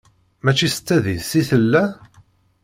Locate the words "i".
1.39-1.41